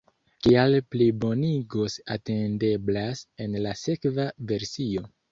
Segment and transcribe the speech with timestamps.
[0.45, 5.05] Kiaj plibonigoj atendeblas en la sekva versio?